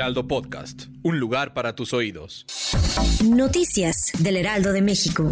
Heraldo 0.00 0.26
Podcast, 0.26 0.84
un 1.02 1.20
lugar 1.20 1.52
para 1.52 1.74
tus 1.74 1.92
oídos. 1.92 2.46
Noticias 3.22 4.12
del 4.18 4.38
Heraldo 4.38 4.72
de 4.72 4.80
México. 4.80 5.28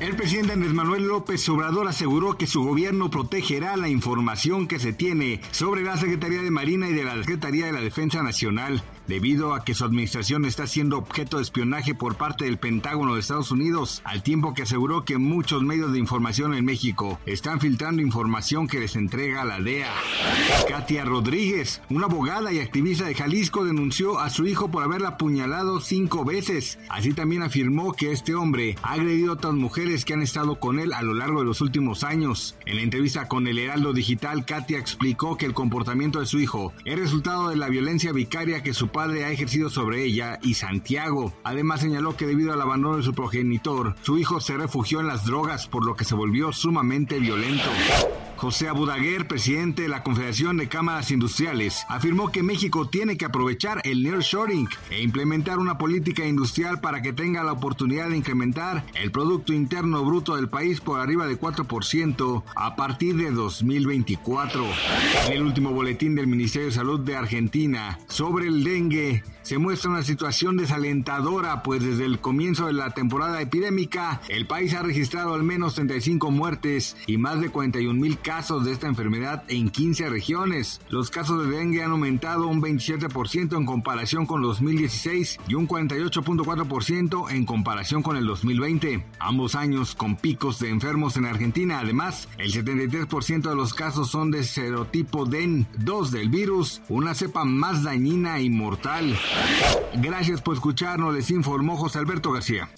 El 0.00 0.16
presidente 0.16 0.54
Andrés 0.54 0.72
Manuel 0.72 1.06
López 1.06 1.48
Obrador 1.48 1.86
aseguró 1.86 2.36
que 2.36 2.48
su 2.48 2.64
gobierno 2.64 3.12
protegerá 3.12 3.76
la 3.76 3.88
información 3.88 4.66
que 4.66 4.80
se 4.80 4.92
tiene 4.92 5.40
sobre 5.52 5.84
la 5.84 5.96
Secretaría 5.98 6.42
de 6.42 6.50
Marina 6.50 6.88
y 6.88 6.94
de 6.94 7.04
la 7.04 7.14
Secretaría 7.14 7.66
de 7.66 7.72
la 7.72 7.80
Defensa 7.80 8.20
Nacional 8.24 8.82
debido 9.06 9.54
a 9.54 9.64
que 9.64 9.74
su 9.74 9.84
administración 9.84 10.44
está 10.44 10.66
siendo 10.66 10.98
objeto 10.98 11.36
de 11.36 11.42
espionaje 11.42 11.94
por 11.94 12.16
parte 12.16 12.44
del 12.44 12.58
Pentágono 12.58 13.14
de 13.14 13.20
Estados 13.20 13.50
Unidos, 13.50 14.02
al 14.04 14.22
tiempo 14.22 14.54
que 14.54 14.62
aseguró 14.62 15.04
que 15.04 15.18
muchos 15.18 15.62
medios 15.62 15.92
de 15.92 15.98
información 15.98 16.54
en 16.54 16.64
México 16.64 17.18
están 17.26 17.60
filtrando 17.60 18.02
información 18.02 18.66
que 18.66 18.80
les 18.80 18.96
entrega 18.96 19.44
la 19.44 19.60
DEA. 19.60 19.92
Katia 20.68 21.04
Rodríguez, 21.04 21.82
una 21.90 22.06
abogada 22.06 22.52
y 22.52 22.60
activista 22.60 23.04
de 23.06 23.14
Jalisco, 23.14 23.64
denunció 23.64 24.18
a 24.18 24.30
su 24.30 24.46
hijo 24.46 24.70
por 24.70 24.82
haberla 24.82 25.08
apuñalado 25.08 25.80
cinco 25.80 26.24
veces. 26.24 26.78
Así 26.88 27.12
también 27.12 27.42
afirmó 27.42 27.92
que 27.92 28.12
este 28.12 28.34
hombre 28.34 28.76
ha 28.82 28.94
agredido 28.94 29.30
a 29.30 29.34
otras 29.34 29.54
mujeres 29.54 30.04
que 30.04 30.14
han 30.14 30.22
estado 30.22 30.58
con 30.58 30.78
él 30.78 30.92
a 30.92 31.02
lo 31.02 31.14
largo 31.14 31.40
de 31.40 31.46
los 31.46 31.60
últimos 31.60 32.04
años. 32.04 32.56
En 32.66 32.76
la 32.76 32.82
entrevista 32.82 33.28
con 33.28 33.46
el 33.46 33.58
Heraldo 33.58 33.92
Digital, 33.92 34.44
Katia 34.44 34.78
explicó 34.78 35.36
que 35.36 35.46
el 35.46 35.54
comportamiento 35.54 36.20
de 36.20 36.26
su 36.26 36.38
hijo 36.38 36.72
es 36.84 36.98
resultado 36.98 37.48
de 37.48 37.56
la 37.56 37.68
violencia 37.68 38.12
vicaria 38.12 38.62
que 38.62 38.74
su 38.74 38.88
padre 38.96 39.26
ha 39.26 39.30
ejercido 39.30 39.68
sobre 39.68 40.04
ella 40.04 40.38
y 40.42 40.54
Santiago. 40.54 41.30
Además 41.44 41.82
señaló 41.82 42.16
que 42.16 42.24
debido 42.24 42.54
al 42.54 42.62
abandono 42.62 42.96
de 42.96 43.02
su 43.02 43.12
progenitor, 43.12 43.94
su 44.00 44.16
hijo 44.16 44.40
se 44.40 44.56
refugió 44.56 45.00
en 45.00 45.06
las 45.06 45.26
drogas 45.26 45.66
por 45.66 45.84
lo 45.84 45.96
que 45.96 46.06
se 46.06 46.14
volvió 46.14 46.50
sumamente 46.50 47.18
violento. 47.18 47.68
José 48.36 48.68
Abudaguer, 48.68 49.26
presidente 49.26 49.82
de 49.82 49.88
la 49.88 50.02
Confederación 50.02 50.56
de 50.58 50.68
Cámaras 50.68 51.10
Industriales, 51.10 51.84
afirmó 51.88 52.30
que 52.30 52.42
México 52.42 52.88
tiene 52.88 53.16
que 53.16 53.24
aprovechar 53.24 53.80
el 53.84 54.02
nearshoring 54.02 54.68
e 54.90 55.02
implementar 55.02 55.58
una 55.58 55.78
política 55.78 56.26
industrial 56.26 56.80
para 56.80 57.00
que 57.00 57.12
tenga 57.12 57.42
la 57.42 57.52
oportunidad 57.52 58.10
de 58.10 58.18
incrementar 58.18 58.84
el 58.94 59.10
Producto 59.10 59.52
Interno 59.52 60.04
Bruto 60.04 60.36
del 60.36 60.48
país 60.48 60.80
por 60.80 61.00
arriba 61.00 61.26
de 61.26 61.40
4% 61.40 62.42
a 62.54 62.76
partir 62.76 63.16
de 63.16 63.30
2024. 63.30 64.64
En 65.26 65.32
el 65.32 65.42
último 65.42 65.70
boletín 65.70 66.14
del 66.14 66.26
Ministerio 66.26 66.68
de 66.68 66.74
Salud 66.74 67.00
de 67.00 67.16
Argentina 67.16 67.98
sobre 68.08 68.48
el 68.48 68.64
dengue, 68.64 69.22
se 69.46 69.58
muestra 69.58 69.90
una 69.90 70.02
situación 70.02 70.56
desalentadora, 70.56 71.62
pues 71.62 71.80
desde 71.80 72.04
el 72.04 72.18
comienzo 72.18 72.66
de 72.66 72.72
la 72.72 72.90
temporada 72.90 73.40
epidémica, 73.40 74.20
el 74.28 74.48
país 74.48 74.74
ha 74.74 74.82
registrado 74.82 75.34
al 75.34 75.44
menos 75.44 75.76
35 75.76 76.32
muertes 76.32 76.96
y 77.06 77.16
más 77.16 77.40
de 77.40 77.50
41 77.50 77.94
mil 77.94 78.18
casos 78.26 78.64
de 78.64 78.72
esta 78.72 78.88
enfermedad 78.88 79.44
en 79.46 79.70
15 79.70 80.10
regiones. 80.10 80.80
Los 80.88 81.12
casos 81.12 81.46
de 81.46 81.56
dengue 81.56 81.84
han 81.84 81.92
aumentado 81.92 82.48
un 82.48 82.60
27% 82.60 83.56
en 83.56 83.64
comparación 83.64 84.26
con 84.26 84.42
2016 84.42 85.38
y 85.46 85.54
un 85.54 85.68
48.4% 85.68 87.30
en 87.30 87.46
comparación 87.46 88.02
con 88.02 88.16
el 88.16 88.26
2020. 88.26 89.06
Ambos 89.20 89.54
años 89.54 89.94
con 89.94 90.16
picos 90.16 90.58
de 90.58 90.70
enfermos 90.70 91.16
en 91.16 91.24
Argentina. 91.24 91.78
Además, 91.78 92.28
el 92.38 92.52
73% 92.52 93.48
de 93.48 93.54
los 93.54 93.72
casos 93.72 94.10
son 94.10 94.32
de 94.32 94.42
serotipo 94.42 95.24
DEN 95.24 95.68
2 95.78 96.10
del 96.10 96.28
virus, 96.28 96.82
una 96.88 97.14
cepa 97.14 97.44
más 97.44 97.84
dañina 97.84 98.40
y 98.40 98.50
mortal. 98.50 99.16
Gracias 99.94 100.42
por 100.42 100.54
escucharnos, 100.54 101.14
les 101.14 101.30
informó 101.30 101.76
José 101.76 102.00
Alberto 102.00 102.32
García. 102.32 102.68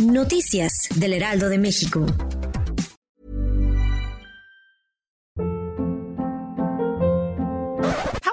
Noticias 0.00 0.88
del 0.96 1.12
Heraldo 1.12 1.48
de 1.48 1.58
México. 1.58 2.04